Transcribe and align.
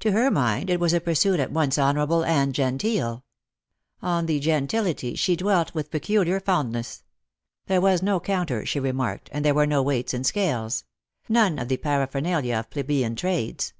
To 0.00 0.10
her 0.10 0.28
mind 0.28 0.70
it 0.70 0.80
was 0.80 0.92
a 0.92 0.98
pursuit 1.00 1.38
at 1.38 1.52
once 1.52 1.78
honourable 1.78 2.24
and 2.24 2.52
genteel. 2.52 3.24
On 4.02 4.26
the 4.26 4.40
gen 4.40 4.66
tility 4.66 5.16
she 5.16 5.36
dwelt 5.36 5.72
with 5.72 5.92
peculiar 5.92 6.40
fondness. 6.40 7.04
There 7.66 7.80
was 7.80 8.02
no 8.02 8.18
counter, 8.18 8.66
she 8.66 8.80
remarked, 8.80 9.28
and 9.32 9.44
there 9.44 9.54
were 9.54 9.68
no 9.68 9.80
weights 9.80 10.14
and 10.14 10.26
scales; 10.26 10.82
none 11.28 11.60
of 11.60 11.68
the 11.68 11.76
paraphernalia 11.76 12.56
of 12.58 12.70
plebeian 12.70 13.14
trades. 13.14 13.72